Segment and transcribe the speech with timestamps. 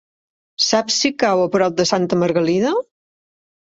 [0.67, 2.73] Saps si cau a prop de Santa Margalida?